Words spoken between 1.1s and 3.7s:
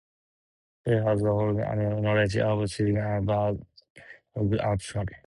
an unmatched knowledge of Sri Lanka's